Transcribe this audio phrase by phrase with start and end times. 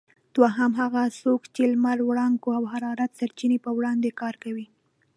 [0.35, 4.67] دوهم: هغه څوک چې د لمر وړانګو او حرارت سرچینې په وړاندې کار کوي؟